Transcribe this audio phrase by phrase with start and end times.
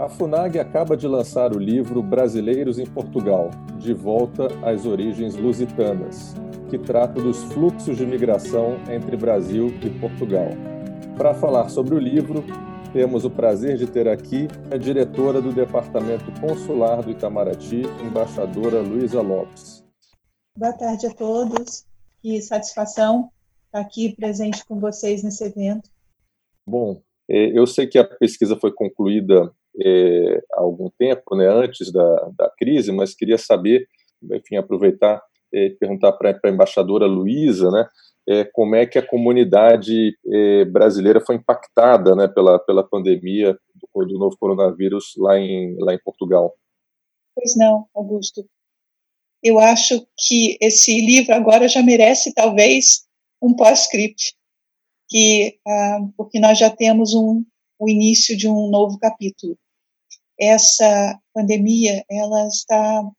[0.00, 6.34] A FUNAG acaba de lançar o livro Brasileiros em Portugal De Volta às Origens Lusitanas,
[6.70, 10.48] que trata dos fluxos de migração entre Brasil e Portugal.
[11.18, 12.42] Para falar sobre o livro,
[12.94, 19.20] temos o prazer de ter aqui a diretora do Departamento Consular do Itamaraty, embaixadora Luísa
[19.20, 19.84] Lopes.
[20.56, 21.84] Boa tarde a todos.
[22.22, 23.28] Que satisfação
[23.66, 25.90] estar aqui presente com vocês nesse evento.
[26.66, 31.92] Bom, é, eu sei que a pesquisa foi concluída é, há algum tempo, né, antes
[31.92, 33.86] da, da crise, mas queria saber,
[34.32, 35.22] enfim, aproveitar
[35.52, 37.88] e é, perguntar para a embaixadora Luísa, né,
[38.28, 40.16] é, como é que a comunidade
[40.70, 46.00] brasileira foi impactada, né, pela, pela pandemia do, do, novo coronavírus lá em, lá em
[46.04, 46.54] Portugal.
[47.34, 48.44] Pois não, Augusto.
[49.42, 53.06] Eu acho que esse livro agora já merece, talvez,
[53.42, 54.34] um pós-script,
[55.66, 57.42] ah, porque nós já temos um,
[57.78, 59.56] o início de um novo capítulo.
[60.40, 63.10] Essa pandemia, ela está,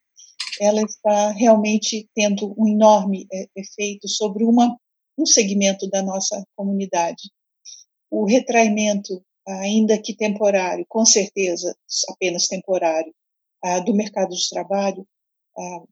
[0.59, 4.75] ela está realmente tendo um enorme é, efeito sobre uma,
[5.17, 7.29] um segmento da nossa comunidade.
[8.09, 11.75] O retraimento, ainda que temporário, com certeza
[12.09, 13.13] apenas temporário,
[13.85, 15.07] do mercado de trabalho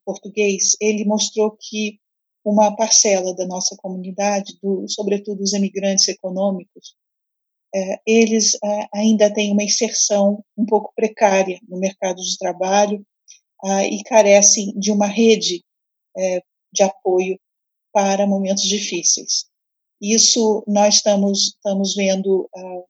[0.06, 2.00] português, ele mostrou que
[2.44, 6.96] uma parcela da nossa comunidade, do, sobretudo os imigrantes econômicos,
[8.06, 13.06] eles é, ainda têm uma inserção um pouco precária no mercado de trabalho
[13.64, 15.64] ah, e carecem de uma rede
[16.18, 17.40] é, de apoio
[17.94, 19.46] para momentos difíceis.
[20.02, 22.84] Isso nós estamos, estamos vendo ah,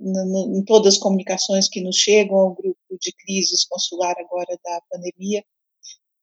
[0.00, 5.44] em todas as comunicações que nos chegam ao grupo de crises consular agora da pandemia.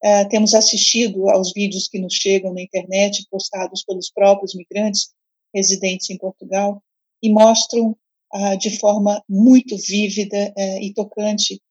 [0.04, 5.12] Ah, temos assistido aos vídeos que nos chegam na internet, postados pelos próprios migrantes
[5.54, 6.82] residentes em Portugal,
[7.22, 7.96] e mostram
[8.34, 11.62] ah, de forma muito vívida eh, e tocante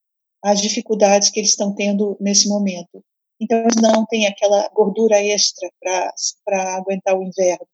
[0.43, 3.05] as dificuldades que eles estão tendo nesse momento.
[3.41, 7.67] Então, eles não têm aquela gordura extra para aguentar o inverno.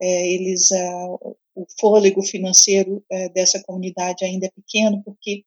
[0.00, 1.06] É, eles, ah,
[1.54, 5.44] o fôlego financeiro é, dessa comunidade ainda é pequeno, porque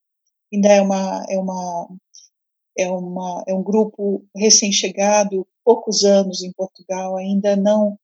[0.53, 1.89] ainda é uma, é uma,
[2.77, 7.97] é uma, é um grupo recém-chegado, poucos anos em Portugal, ainda não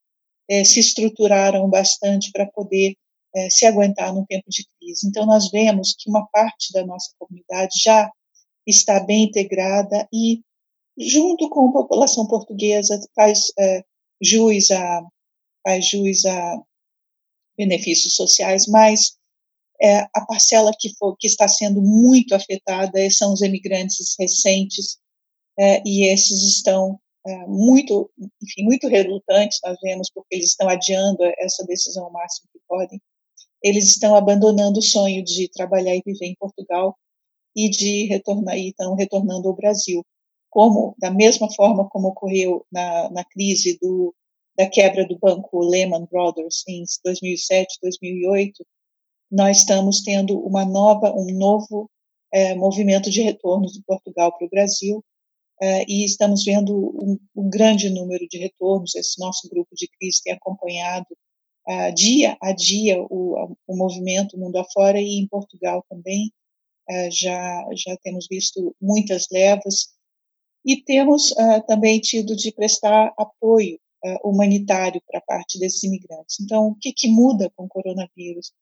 [0.50, 2.96] é, se estruturaram bastante para poder
[3.36, 5.08] é, se aguentar num tempo de crise.
[5.08, 8.12] Então, nós vemos que uma parte da nossa comunidade já
[8.66, 10.42] está bem integrada e,
[10.98, 13.84] junto com a população portuguesa, faz é,
[14.22, 15.02] jus a
[15.64, 15.92] faz
[16.26, 16.58] a
[17.58, 19.18] benefícios sociais, mas
[19.82, 24.98] é, a parcela que, for, que está sendo muito afetada são os emigrantes recentes
[25.58, 28.10] é, e esses estão é, muito,
[28.42, 33.02] enfim, muito relutantes, nós vemos, porque eles estão adiando essa decisão o máximo que podem,
[33.64, 36.98] eles estão abandonando o sonho de trabalhar e viver em Portugal
[37.56, 40.06] e de retornar e estão retornando ao Brasil.
[40.50, 44.16] Como da mesma forma como ocorreu na, na crise do,
[44.58, 48.66] da quebra do banco Lehman Brothers em 2007, 2008,
[49.32, 51.90] nós estamos tendo uma nova, um novo
[52.34, 55.04] é, movimento de retorno de Portugal para o Brasil
[55.62, 58.96] é, e estamos vendo um, um, grande número de retornos.
[58.96, 61.06] Esse nosso grupo de crise tem acompanhado
[61.70, 66.32] uh, dia a dia o, o movimento mundo afora e em Portugal também
[66.90, 69.90] uh, já já temos visto muitas levas
[70.66, 73.80] e temos uh, também tido de prestar apoio
[74.24, 76.40] humanitário para parte desses imigrantes.
[76.40, 78.54] Então, o que, que muda com o coronavírus?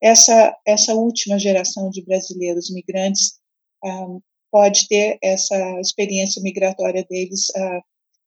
[0.00, 3.40] Essa essa última geração de brasileiros migrantes
[3.84, 7.48] um, pode ter essa experiência migratória deles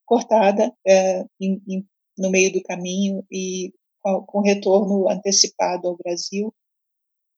[0.10, 3.72] cortada uh, em, em, no meio do caminho e
[4.28, 6.54] com retorno antecipado ao Brasil.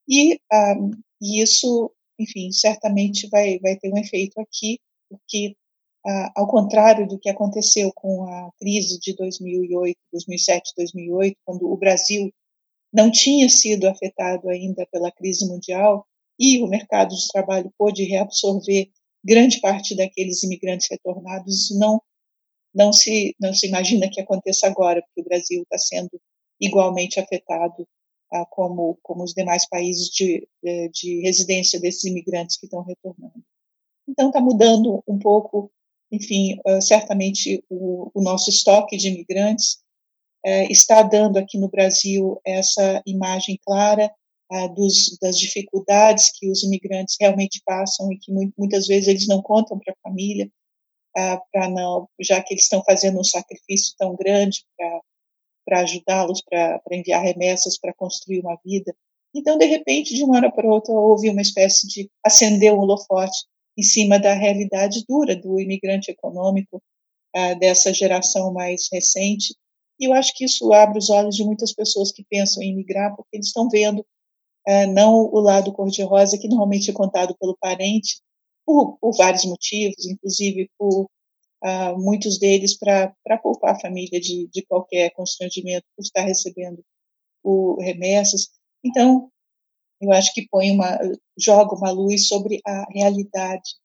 [0.07, 0.91] E, um,
[1.21, 4.79] e isso, enfim, certamente vai, vai ter um efeito aqui,
[5.09, 5.55] porque,
[6.05, 11.77] uh, ao contrário do que aconteceu com a crise de 2008, 2007, 2008, quando o
[11.77, 12.31] Brasil
[12.93, 16.05] não tinha sido afetado ainda pela crise mundial
[16.39, 18.89] e o mercado de trabalho pôde reabsorver
[19.23, 22.01] grande parte daqueles imigrantes retornados, isso não
[22.73, 26.09] não se não se imagina que aconteça agora, porque o Brasil está sendo
[26.61, 27.87] igualmente afetado
[28.31, 30.47] ah, como, como os demais países de,
[30.93, 33.43] de residência desses imigrantes que estão retornando.
[34.07, 35.71] Então, está mudando um pouco,
[36.11, 39.75] enfim, uh, certamente o, o, nosso estoque de imigrantes
[40.45, 44.13] uh, está dando aqui no Brasil essa imagem clara
[44.51, 49.41] uh, dos, das dificuldades que os imigrantes realmente passam e que muitas vezes eles não
[49.41, 50.51] contam para a família,
[51.51, 55.01] para não, já que eles estão fazendo um sacrifício tão grande para
[55.71, 58.93] para ajudá-los, para enviar remessas, para construir uma vida.
[59.33, 63.45] Então, de repente, de uma hora para outra, houve uma espécie de acender um holofote
[63.77, 66.83] em cima da realidade dura do imigrante econômico
[67.33, 69.55] uh, dessa geração mais recente.
[69.97, 73.15] E eu acho que isso abre os olhos de muitas pessoas que pensam em migrar,
[73.15, 73.99] porque eles estão vendo
[74.67, 78.19] uh, não o lado cor-de-rosa, que normalmente é contado pelo parente,
[78.65, 81.09] por, por vários motivos, inclusive por
[81.63, 86.83] uh, muitos deles para poupar a família de, de qualquer constrangimento por estar recebendo
[87.43, 88.49] o remessas.
[88.83, 89.29] Então,
[90.01, 90.97] eu acho que põe uma,
[91.37, 93.75] joga uma luz sobre a realidade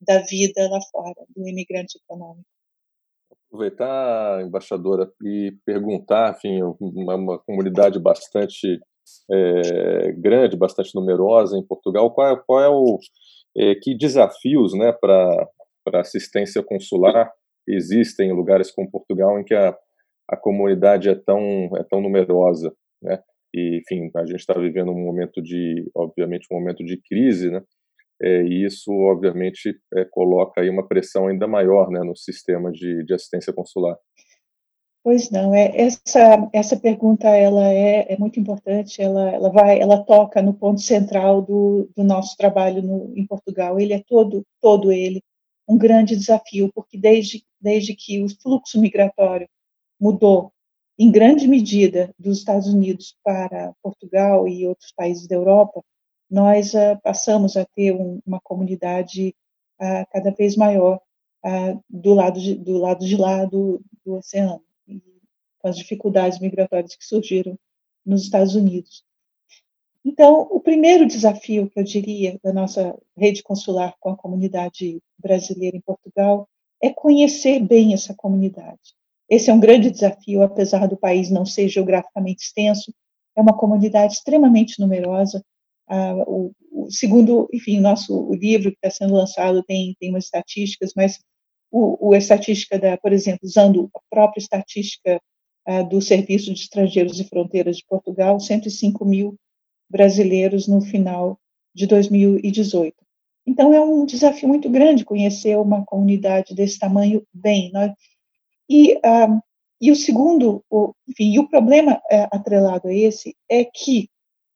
[0.00, 2.46] da vida lá fora, do imigrante econômico.
[3.48, 8.80] Aproveitar, embaixadora, e perguntar, enfim, uma, uma comunidade bastante
[9.30, 12.98] é, grande, bastante numerosa em Portugal, qual, é, qual é o
[13.56, 15.48] é, que desafios, né, para
[15.86, 17.32] para assistência consular
[17.68, 19.76] existem em lugares como Portugal em que a,
[20.28, 23.22] a comunidade é tão é tão numerosa, né?
[23.54, 27.62] E enfim, a gente está vivendo um momento de, obviamente, um momento de crise, né?
[28.20, 33.04] É, e isso, obviamente, é, coloca aí uma pressão ainda maior, né, no sistema de,
[33.04, 33.96] de assistência consular.
[35.04, 40.02] Pois não, é, essa, essa pergunta ela é, é muito importante, ela, ela vai, ela
[40.02, 44.90] toca no ponto central do, do nosso trabalho no, em Portugal, ele é todo, todo
[44.90, 45.22] ele,
[45.68, 49.48] um grande desafio, porque desde, desde que o fluxo migratório
[50.00, 50.52] mudou
[50.98, 55.82] em grande medida dos Estados Unidos para Portugal e outros países da Europa,
[56.30, 59.34] nós uh, passamos a ter um, uma comunidade
[59.80, 61.00] uh, cada vez maior
[61.44, 64.62] uh, do lado de, do lado de lá do, do oceano,
[65.58, 67.58] com as dificuldades migratórias que surgiram
[68.04, 69.04] nos Estados Unidos.
[70.08, 75.76] Então, o primeiro desafio que eu diria da nossa rede consular com a comunidade brasileira
[75.76, 76.48] em Portugal
[76.80, 78.94] é conhecer bem essa comunidade.
[79.28, 82.94] Esse é um grande desafio, apesar do país não ser geograficamente extenso,
[83.34, 85.44] é uma comunidade extremamente numerosa.
[85.88, 90.26] Ah, o, o, segundo, enfim, nosso o livro que está sendo lançado tem, tem umas
[90.26, 91.18] estatísticas, mas
[91.68, 95.20] o, o a estatística da, por exemplo, usando a própria estatística
[95.66, 99.36] ah, do Serviço de Estrangeiros e Fronteiras de Portugal, 105 mil
[99.88, 101.38] brasileiros no final
[101.74, 102.94] de 2018.
[103.46, 107.70] Então, é um desafio muito grande conhecer uma comunidade desse tamanho bem.
[107.72, 107.92] Nós,
[108.68, 109.40] e, uh,
[109.80, 114.08] e o segundo, o, enfim, e o problema uh, atrelado a esse é que,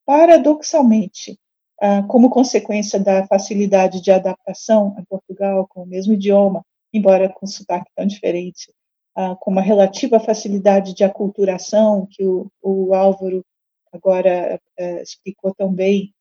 [0.05, 1.39] paradoxalmente,
[1.81, 7.47] uh, como consequência da facilidade de adaptação a Portugal com o mesmo idioma, embora com
[7.47, 8.73] sotaque tão diferente,
[9.17, 13.45] uh, com uma relativa facilidade de aculturação que o, o Álvaro
[13.93, 16.15] agora uh, explicou tão bem.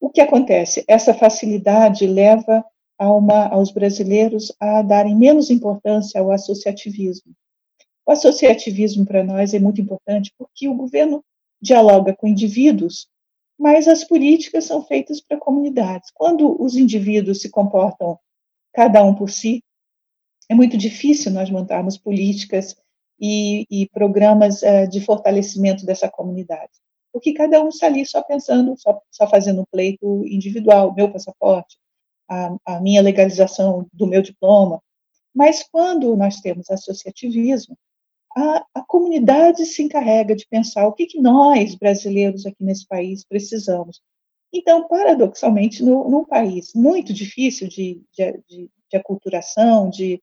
[0.00, 0.84] O que acontece?
[0.86, 2.64] Essa facilidade leva
[2.98, 7.34] uma, aos brasileiros a darem menos importância ao associativismo.
[8.06, 11.24] O associativismo para nós é muito importante porque o governo
[11.60, 13.08] dialoga com indivíduos,
[13.58, 16.10] mas as políticas são feitas para comunidades.
[16.14, 18.18] Quando os indivíduos se comportam
[18.72, 19.62] cada um por si,
[20.48, 22.76] é muito difícil nós montarmos políticas
[23.18, 26.72] e, e programas uh, de fortalecimento dessa comunidade
[27.16, 31.78] porque cada um está ali só pensando, só, só fazendo um pleito individual, meu passaporte,
[32.28, 34.82] a, a minha legalização do meu diploma.
[35.34, 37.74] Mas quando nós temos associativismo,
[38.36, 43.24] a, a, comunidade se encarrega de pensar o que, que, nós, brasileiros aqui nesse país,
[43.24, 44.02] precisamos.
[44.52, 50.22] Então, paradoxalmente, no, num país muito difícil de, de, de, de aculturação, de,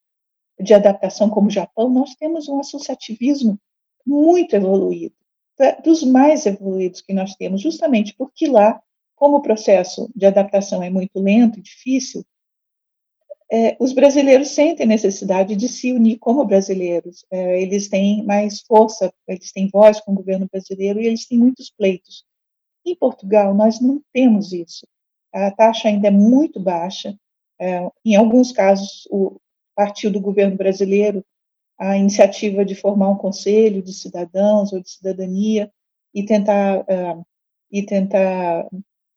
[0.60, 3.60] de adaptação como o Japão, nós temos um associativismo
[4.06, 5.16] muito evoluído
[5.84, 8.82] dos mais evoluídos que nós temos, justamente porque lá,
[9.16, 12.26] como o processo de adaptação é muito lento e difícil,
[13.52, 17.24] é, os brasileiros sentem necessidade de se unir como brasileiros.
[17.30, 21.38] É, eles têm mais força, eles têm voz com o governo brasileiro e eles têm
[21.38, 22.26] muitos pleitos.
[22.84, 24.88] Em Portugal, nós não temos isso.
[25.32, 27.16] A taxa ainda é muito baixa.
[27.60, 29.40] É, em alguns casos, o
[29.76, 31.24] partiu do governo brasileiro
[31.84, 35.70] a iniciativa de formar um conselho de cidadãos ou de cidadania
[36.14, 37.26] e tentar uh,
[37.72, 38.68] e tentar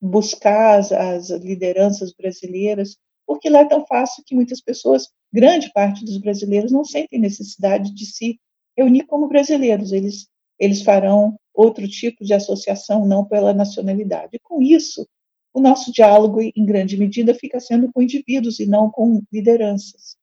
[0.00, 2.96] buscar as, as, lideranças brasileiras,
[3.26, 7.94] porque lá é tão fácil que muitas pessoas, grande parte dos brasileiros, não sentem necessidade
[7.94, 8.40] de se
[8.76, 9.92] reunir como brasileiros.
[9.92, 10.26] Eles
[10.58, 14.38] eles farão outro tipo de associação, não pela nacionalidade.
[14.42, 15.06] com isso,
[15.52, 20.16] o nosso diálogo, em grande medida, fica sendo com indivíduos e não com lideranças.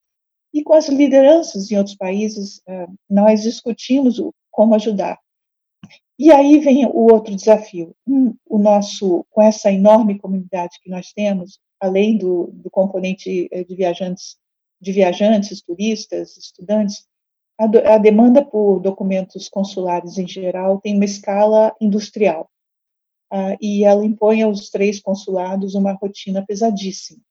[0.53, 5.19] E com as lideranças em outros países, eh, nós discutimos como ajudar.
[6.17, 7.95] E aí vem o outro desafio.
[8.47, 13.75] o nosso, com essa enorme comunidade que nós temos, além do, do componente eh, de
[13.75, 14.37] viajantes,
[14.79, 17.05] de viajantes, turistas, estudantes,
[17.59, 22.49] a, a demanda por documentos consulares em geral tem uma escala industrial.
[23.33, 27.21] uh, e ela impõe aos três consulados uma rotina pesadíssima.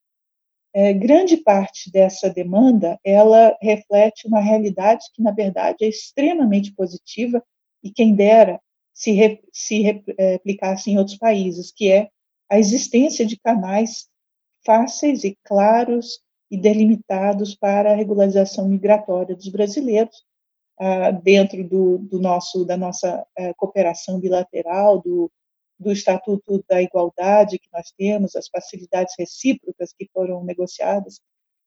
[0.74, 7.42] É, grande parte dessa demanda, ela reflete uma realidade que, na verdade, é extremamente positiva
[7.82, 8.60] e quem dera
[8.94, 12.08] se, re, se replicasse em outros países, que é
[12.50, 14.08] a existência de canais
[14.64, 20.22] fáceis e claros e delimitados para a regularização migratória dos brasileiros,
[20.78, 25.30] ah, dentro do, do, nosso da nossa eh, cooperação bilateral, do,
[25.82, 31.20] do Estatuto da Igualdade que nós temos, as facilidades recíprocas que foram negociadas.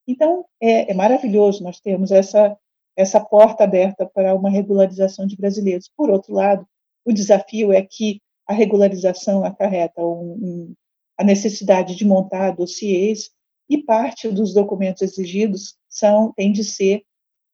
[0.07, 2.57] Então, é, é maravilhoso nós termos essa,
[2.95, 5.91] essa porta aberta para uma regularização de brasileiros.
[5.95, 6.65] Por outro lado,
[7.03, 10.75] o desafio é que a regularização acarreta um, um,
[11.17, 13.31] a necessidade de montar dossiês
[13.69, 17.03] e parte dos documentos exigidos são tem de ser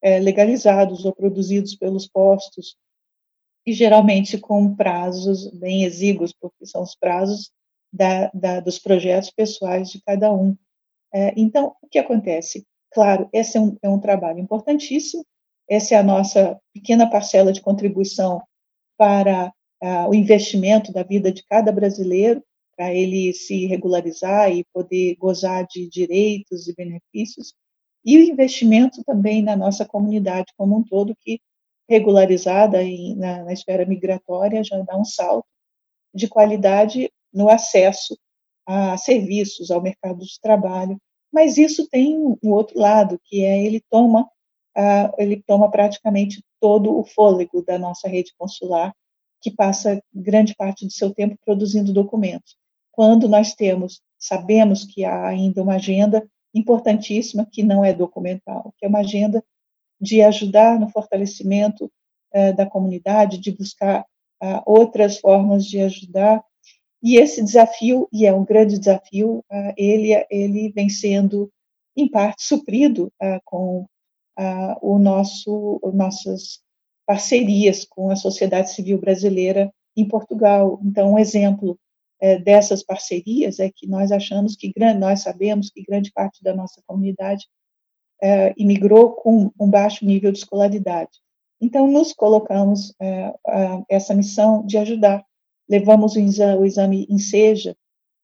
[0.01, 2.75] é, legalizados ou produzidos pelos postos
[3.65, 7.51] e geralmente com prazos bem exíguos, porque são os prazos
[7.93, 10.55] da, da, dos projetos pessoais de cada um.
[11.13, 12.65] É, então, o que acontece?
[12.91, 15.25] Claro, esse é um, é um trabalho importantíssimo,
[15.69, 18.41] essa é a nossa pequena parcela de contribuição
[18.97, 19.53] para
[20.07, 22.43] o investimento da vida de cada brasileiro,
[22.75, 27.53] para ele se regularizar e poder gozar de direitos e benefícios,
[28.05, 31.39] e o investimento também na nossa comunidade como um todo, que
[31.91, 35.45] regularizada em, na, na esfera migratória já dá um salto
[36.15, 38.17] de qualidade no acesso
[38.65, 40.97] a serviços, ao mercado de trabalho.
[41.33, 44.23] Mas isso tem um outro lado, que é ele toma,
[44.77, 48.93] uh, ele toma praticamente todo o fôlego da nossa rede consular,
[49.41, 52.55] que passa grande parte do seu tempo produzindo documentos.
[52.91, 58.85] Quando nós temos, sabemos que há ainda uma agenda importantíssima que não é documental, que
[58.85, 59.43] é uma agenda
[60.01, 61.85] de ajudar no fortalecimento
[62.33, 64.01] uh, da comunidade, de buscar
[64.41, 66.43] uh, outras formas de ajudar.
[67.03, 71.51] E esse desafio, e é um grande desafio, uh, ele, ele vem sendo,
[71.95, 73.11] em parte, suprido
[73.45, 73.85] com
[74.81, 76.61] o nosso, nossas
[77.05, 80.79] parcerias com a sociedade civil brasileira em Portugal.
[80.83, 81.77] Então, um exemplo
[82.19, 86.81] é, dessas parcerias é que nós achamos que nós sabemos que grande parte da nossa
[86.87, 87.47] comunidade
[88.21, 91.11] é, imigrou com um baixo nível de escolaridade.
[91.59, 93.33] Então, nos colocamos é,
[93.89, 95.25] essa missão de ajudar.
[95.69, 97.75] Levamos o exame, o exame Seja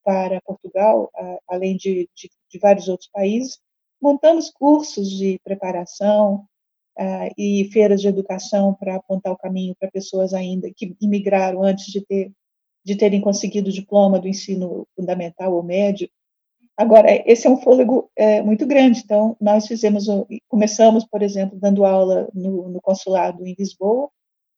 [0.04, 1.12] para Portugal,
[1.50, 3.60] além de, de, de, vários outros países.
[4.02, 6.46] Montamos cursos de preparação
[7.38, 12.02] e feiras de educação para apontar o caminho para pessoas ainda que imigraram antes de,
[12.06, 12.32] ter,
[12.86, 16.10] de terem conseguido o diploma do ensino fundamental ou médio
[16.78, 20.06] Agora, esse é um fôlego é, muito grande, então nós fizemos,
[20.48, 24.12] começamos, por exemplo, dando aula no, no consulado em Lisboa,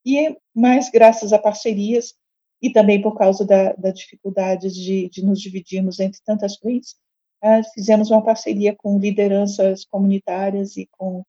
[0.05, 2.13] e mais graças a parcerias
[2.61, 6.95] e também por causa da, da dificuldade de, de, nos dividirmos entre tantas frentes,
[7.41, 11.23] é, fizemos uma parceria com lideranças comunitárias e com,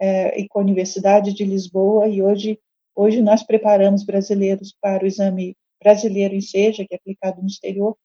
[0.00, 2.58] é, e com a Universidade de Lisboa, e hoje,
[2.96, 7.96] hoje nós preparamos brasileiros para o exame brasileiro em SEJA, que é aplicado no exterior,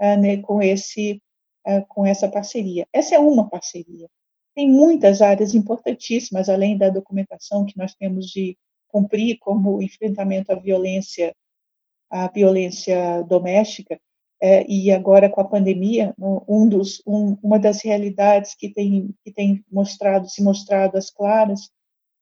[0.00, 1.20] é, né, com esse
[1.66, 2.86] uh, com essa parceria.
[2.92, 4.08] Essa é uma parceria.
[4.54, 8.56] Tem muitas áreas importantíssimas, além da documentação que nós temos de
[8.88, 11.34] cumprir, como enfrentamento à violência,
[12.08, 13.98] à violência doméstica,
[14.40, 19.32] é, e agora com a pandemia, um dos, um, uma das realidades que tem, que
[19.32, 21.70] tem mostrado, se mostrado às claras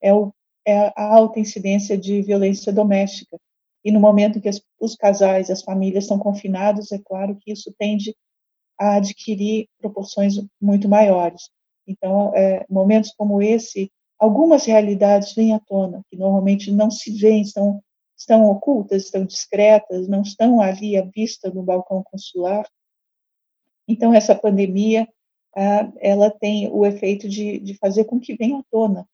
[0.01, 0.33] é, o,
[0.65, 3.37] é a alta incidência de violência doméstica.
[3.83, 8.15] E no momento que os casais, as famílias estão confinados, é claro que isso tende
[8.79, 11.49] a adquirir proporções muito maiores.
[11.87, 17.41] Então, é, momentos como esse, algumas realidades vêm à tona, que normalmente não se veem,
[17.41, 17.81] estão,
[18.17, 22.65] estão ocultas, estão discretas, não estão ali à vista no balcão consular.
[23.87, 25.07] Então, essa pandemia,
[25.99, 29.07] ela tem o efeito de, de fazer com que venham à tona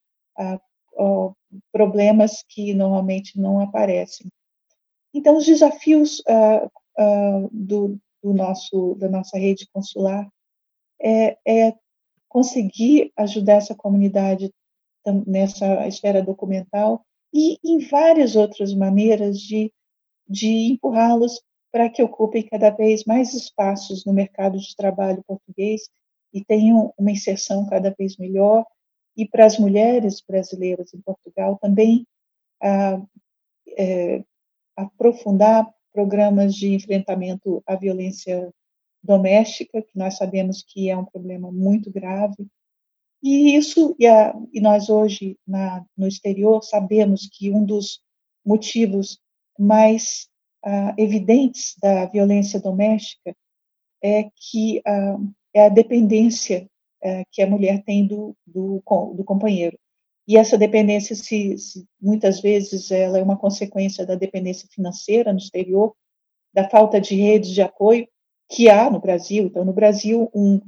[1.71, 4.27] problemas que normalmente não aparecem.
[5.13, 6.69] Então, os desafios ah,
[7.51, 10.27] do, do nosso, da nossa rede consular,
[11.01, 11.75] é, é
[12.27, 14.53] conseguir ajudar essa comunidade
[15.25, 19.71] nessa esfera documental e em várias outras maneiras de,
[20.27, 25.89] de empurrá-los para que ocupem cada vez mais espaços no mercado de trabalho português
[26.33, 28.65] e tenham uma inserção cada vez melhor.
[29.15, 32.05] E para as mulheres brasileiras em Portugal também
[32.61, 33.01] ah,
[33.77, 34.23] é,
[34.75, 38.53] aprofundar programas de enfrentamento à violência
[39.03, 42.47] doméstica, que nós sabemos que é um problema muito grave.
[43.21, 47.99] E isso, e, a, e nós hoje na, no exterior sabemos que um dos
[48.45, 49.19] motivos
[49.57, 50.29] mais
[50.63, 53.35] ah, evidentes da violência doméstica
[54.01, 55.17] é que ah,
[55.53, 56.69] é a dependência
[57.03, 58.81] é, que a mulher tem do, do,
[59.15, 59.77] do companheiro.
[60.29, 65.39] E essa dependência, se, se, muitas vezes, ela é uma consequência da dependência financeira no
[65.39, 65.95] exterior,
[66.53, 68.07] da falta de redes de apoio
[68.47, 69.45] que há no Brasil.
[69.45, 70.61] Então, no Brasil, um,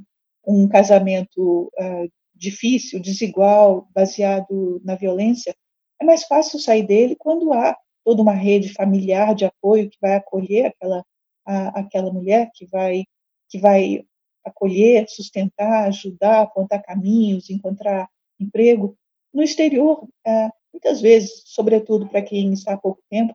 [0.44, 5.54] um casamento uh, difícil, desigual, baseado na violência,
[6.00, 10.16] é mais fácil sair dele quando há toda uma rede familiar de apoio que vai
[10.16, 11.04] acolher aquela,
[11.46, 13.04] a, aquela mulher, que vai,
[13.48, 14.04] que vai
[14.44, 18.08] acolher, sustentar, ajudar, apontar caminhos, encontrar
[18.40, 18.98] emprego.
[19.32, 23.34] No exterior, é, muitas vezes, sobretudo para quem está há pouco tempo,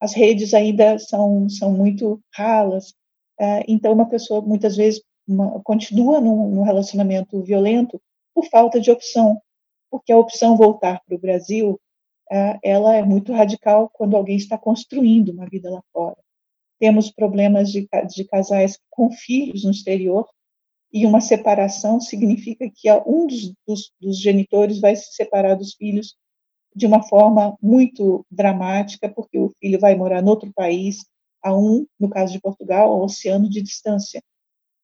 [0.00, 2.94] as redes ainda são, são muito ralas,
[3.38, 8.00] é, então uma pessoa muitas vezes uma, continua num, relacionamento violento
[8.34, 9.40] por falta de opção,
[9.90, 11.80] porque a opção voltar para o Brasil,
[12.30, 16.16] é, ela é muito radical quando alguém está construindo uma vida lá fora.
[16.80, 20.28] Temos problemas de, de casais com filhos no exterior,
[20.92, 26.16] e uma separação significa que um dos, dos, dos, genitores vai se separar dos filhos
[26.74, 31.04] de uma forma muito dramática, porque o filho vai morar em outro país,
[31.42, 34.22] a um, no caso de Portugal, um oceano de distância.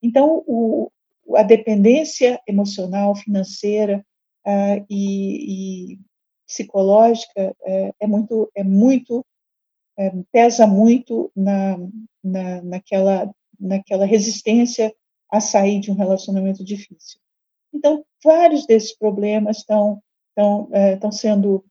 [0.02, 0.90] Então, o,
[1.36, 4.04] a dependência emocional, financeira
[4.46, 5.98] uh, e, e,
[6.46, 9.24] psicológica é, é muito, é muito
[9.98, 11.76] é, pesa muito na,
[12.22, 14.94] na, naquela, naquela resistência
[15.30, 17.20] a sair de um relacionamento difícil.
[17.72, 21.64] Então, vários desses problemas estão, estão, é, sendo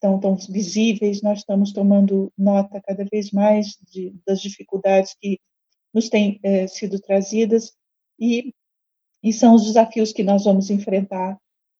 [0.00, 5.38] tão, tão visíveis, nós estamos tomando nota cada vez mais de, das dificuldades que
[5.92, 7.72] nos têm é, sido trazidas
[8.18, 8.52] e,
[9.22, 11.38] e são os desafios que nós vamos enfrentar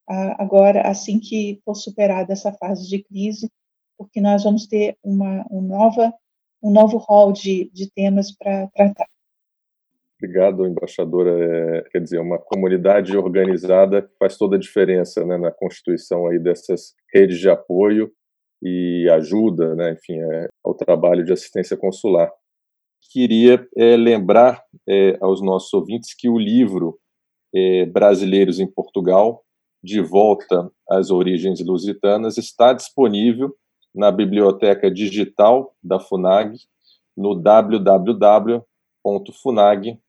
[0.09, 3.51] a, agora, assim que for superada essa fase de crise,
[3.97, 6.13] porque nós vamos ter uma, um, nova,
[6.63, 9.09] um novo rol de, de temas para tratar.
[10.25, 11.31] Obrigado, embaixadora.
[11.31, 16.95] É, quer dizer, uma comunidade organizada faz toda a diferença né, na constituição aí dessas
[17.13, 18.11] redes de apoio
[18.63, 22.33] e ajuda, né, enfim, é, ao trabalho de assistência consular.
[23.13, 26.99] Queria é, lembrar é, aos nossos ouvintes que o livro
[27.55, 29.45] é, Brasileiros em Portugal,
[29.83, 33.55] De Volta às Origens Lusitanas, está disponível
[33.95, 36.57] na biblioteca digital da FUNAG
[37.15, 37.35] no